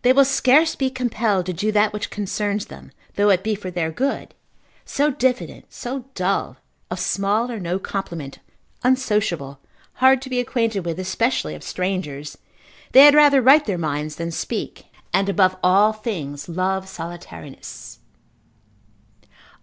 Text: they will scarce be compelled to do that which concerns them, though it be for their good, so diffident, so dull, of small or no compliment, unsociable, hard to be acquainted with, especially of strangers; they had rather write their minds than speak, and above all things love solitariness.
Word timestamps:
they 0.00 0.14
will 0.14 0.24
scarce 0.24 0.74
be 0.74 0.88
compelled 0.88 1.44
to 1.44 1.52
do 1.52 1.70
that 1.70 1.92
which 1.92 2.08
concerns 2.08 2.68
them, 2.68 2.90
though 3.16 3.28
it 3.28 3.44
be 3.44 3.54
for 3.54 3.70
their 3.70 3.90
good, 3.90 4.34
so 4.86 5.10
diffident, 5.10 5.66
so 5.70 6.06
dull, 6.14 6.56
of 6.90 6.98
small 6.98 7.50
or 7.50 7.60
no 7.60 7.78
compliment, 7.78 8.38
unsociable, 8.82 9.60
hard 9.96 10.22
to 10.22 10.30
be 10.30 10.40
acquainted 10.40 10.86
with, 10.86 10.98
especially 10.98 11.54
of 11.54 11.62
strangers; 11.62 12.38
they 12.92 13.04
had 13.04 13.14
rather 13.14 13.42
write 13.42 13.66
their 13.66 13.76
minds 13.76 14.16
than 14.16 14.30
speak, 14.30 14.86
and 15.12 15.28
above 15.28 15.54
all 15.62 15.92
things 15.92 16.48
love 16.48 16.88
solitariness. 16.88 17.98